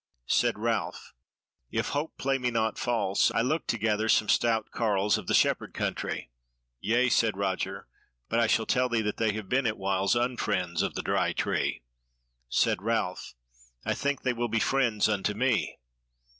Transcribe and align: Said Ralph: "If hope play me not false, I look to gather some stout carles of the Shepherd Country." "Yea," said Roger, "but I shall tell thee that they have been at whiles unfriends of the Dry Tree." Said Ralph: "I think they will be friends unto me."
Said 0.25 0.57
Ralph: 0.57 1.13
"If 1.69 1.89
hope 1.89 2.17
play 2.17 2.39
me 2.39 2.49
not 2.49 2.79
false, 2.79 3.29
I 3.29 3.41
look 3.41 3.67
to 3.67 3.77
gather 3.77 4.09
some 4.09 4.29
stout 4.29 4.71
carles 4.71 5.15
of 5.15 5.27
the 5.27 5.35
Shepherd 5.35 5.75
Country." 5.75 6.31
"Yea," 6.79 7.07
said 7.07 7.37
Roger, 7.37 7.87
"but 8.27 8.39
I 8.39 8.47
shall 8.47 8.65
tell 8.65 8.89
thee 8.89 9.01
that 9.01 9.17
they 9.17 9.33
have 9.33 9.47
been 9.47 9.67
at 9.67 9.77
whiles 9.77 10.15
unfriends 10.15 10.81
of 10.81 10.95
the 10.95 11.03
Dry 11.03 11.33
Tree." 11.33 11.83
Said 12.49 12.81
Ralph: 12.81 13.35
"I 13.85 13.93
think 13.93 14.23
they 14.23 14.33
will 14.33 14.47
be 14.49 14.59
friends 14.59 15.07
unto 15.07 15.35
me." 15.35 15.77